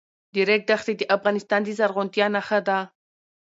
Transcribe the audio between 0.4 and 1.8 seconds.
ریګ دښتې د افغانستان د